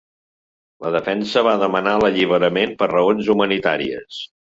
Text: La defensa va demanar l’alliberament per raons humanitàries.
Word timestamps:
La 0.85 0.91
defensa 0.93 1.43
va 1.47 1.53
demanar 1.63 1.93
l’alliberament 2.03 2.73
per 2.79 2.89
raons 2.93 3.29
humanitàries. 3.35 4.19